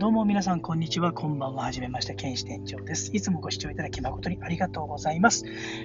[0.00, 1.12] どうも皆さん、こんにちは。
[1.12, 1.64] こんばんは。
[1.64, 3.10] はじめまして、剣士店長です。
[3.12, 5.44] いつもご視聴いただき誠にありがとうございます。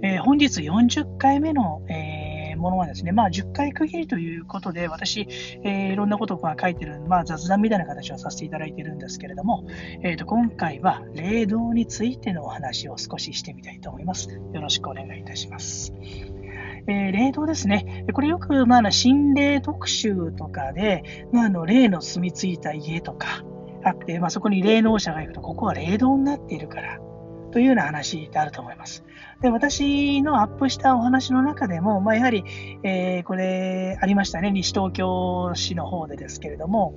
[0.00, 5.26] えー、本日40回目の、えー、ものはですね、まあ、10回区切りということで、私、
[5.64, 9.66] えー、いろんなことを書いてる、まあ、雑談みたいな形をさせていただいてるんですけれども、
[10.04, 14.28] えーと、今回は霊道についてのお話を少ししてみたいと思います。
[14.52, 15.92] よろしくお願いいたします。
[16.86, 18.06] えー、霊道ですね。
[18.12, 23.42] これよく、まあ、心霊特集とかで、まあ、あの霊の住み着いた家とか
[23.86, 26.98] あって、まあ、そこに霊能者がいると、ここは霊道になっているから、
[27.52, 29.04] というような話であると思います。
[29.40, 32.44] で私のアップしたお話の中でも、まあ、やはり、
[32.82, 36.94] えー、これありましたね、西東京市の方でですけれども、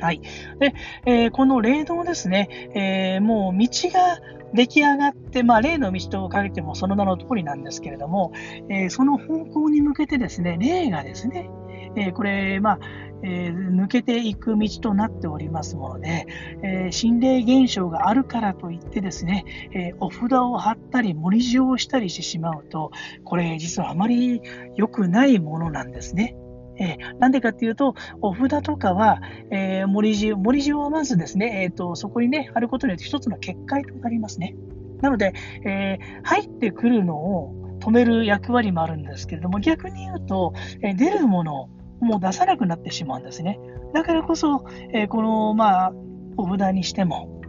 [0.00, 0.20] はい。
[0.60, 0.74] で、
[1.06, 4.18] えー、この霊道ですね、えー、もう道が
[4.52, 8.32] 出来上がって、まあ、霊の道と書いてもその名の通りなんですけれども、
[8.68, 11.50] えー、その方向に向けてですね、霊がですね、
[11.96, 12.78] えこれ、まあ、
[13.22, 16.26] え抜けていく道となっておりますもので、
[16.62, 22.90] え心霊現象があるからといってですね、えお札を貼ったり、盛り塩をしたりしてしまうと、
[23.24, 24.42] これ実はあまり
[24.76, 26.36] 良くないものなんですね。
[26.76, 34.56] えー、なんでかっていうと、お札とかは、えー、森塩、森塩はまずですね、えーと、そこにね、貼ることによって一つの結界となりますね。
[35.00, 35.34] なので、
[35.64, 41.68] えー、入ってくるのを止める役割もあるんですけれども、逆に言うと、え、出るものを
[42.04, 43.58] もう出さなくなってしまうんですね。
[43.92, 45.92] だからこそ、えー、この、まあ、
[46.36, 47.40] お札にしても、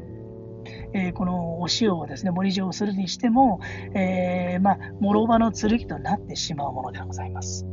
[0.93, 3.59] えー、このお塩をですね、盛り塩をするにしても、
[3.93, 7.65] えー、まあ、諸刃の剣となってしまうものでございます。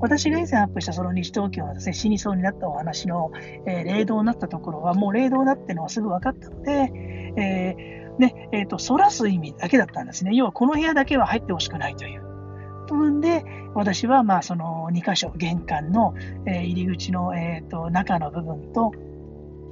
[0.00, 3.32] 私が以前アップしたその西東京のですね、死にそうになったお話の、
[3.66, 6.92] えー、霊道になったところは、もう霊道だってのはすぐ分かったので、
[7.36, 10.32] えー、ね、えっ、ー、と、反らす意味だけだったんですね。
[10.34, 12.27] 要はこの部屋だけは入ってほしくないという
[12.88, 13.44] 部分で、
[13.74, 16.14] 私はまあその2箇所、玄関の、
[16.46, 18.92] え、入り口の、えーと、中の部分と、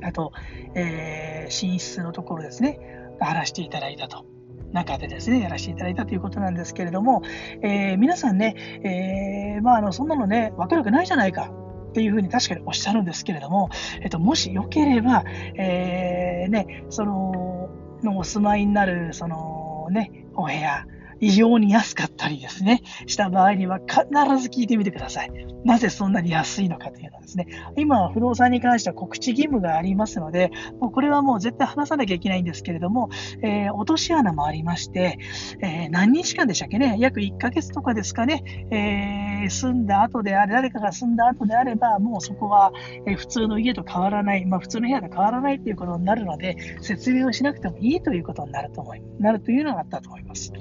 [0.02, 0.32] あと、
[0.74, 2.78] え、寝室のところですね、
[3.20, 4.24] 貼らせていただいたと。
[4.72, 7.22] 中でですね、やらせていただいたということなんですけれども、
[7.62, 11.50] えー、皆さんね、えー、まあ、あのそんなのね、分かるわけないじゃないか
[11.90, 13.70] っていうふうに確かにおっしゃるんですけれども、
[14.02, 15.24] えっと、もしよければ、
[15.56, 17.70] えー、ね、その、
[18.02, 20.84] のお住まいになる、そのね、お部屋、
[21.20, 24.04] 異様に安かったりですね、した場合には必
[24.42, 25.30] ず聞いてみてください。
[25.64, 27.46] なぜそんなに安いのかというのはですね、
[27.76, 30.50] 今は不動産に関しては告知義務がありますので、
[30.80, 33.10] もうこれはもう絶対話さなきゃいけないんですけれども、
[33.42, 35.18] えー、落とし穴もありまして、
[35.62, 42.72] えー、何日間でしたっけね、約1ヶ月とかですかね、えー、住んだ後であれ、誰かが住んだ後であれば、もうそこは、
[43.06, 50.52] え普通の家と変わらない、まあ、普通の部屋と変わらないということになるので、説明をしなくてもいいということになると思いなるというのがあったと思います。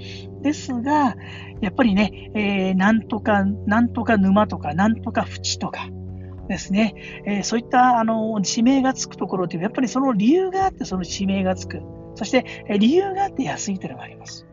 [0.46, 1.16] ですが、
[1.60, 5.88] やっぱりね、えー、なんとか、なんとか沼とか、なんとか淵とか、
[6.46, 6.94] ですね、
[7.26, 11.82] えー、そういったあの地名がつくところというのはやっぱりその理由があってその地名がつく。
[12.14, 14.46] そして、え理由があって安いというのがあります。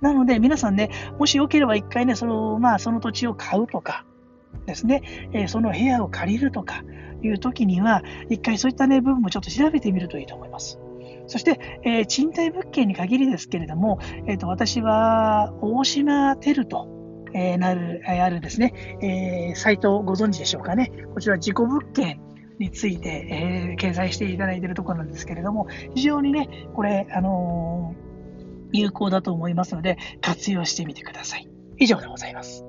[0.00, 4.04] なので、皆さんね、もしよければ一回ね、その、まあ、その土地を買うとか、
[4.66, 5.02] ですね、
[5.32, 6.84] えその部屋を借りるとか
[7.22, 10.78] いう時には、一回そういったね、部分もちょっと調べてみるといいと思います。
[11.26, 16.88] そして、えー、賃貸物件に限りですけれども、えーと、私は大島テルと、
[17.34, 20.92] えー、なる、あるですね、えー、サイトをご存知でしょうかね。
[21.14, 22.20] こちら自己物件
[22.58, 27.94] について、えー、掲載していただいているところなんですけれども、非常にね、これ、あの、
[28.72, 31.48] 有効だと思いますので、活用してみてください。
[31.78, 32.64] 以上でございます。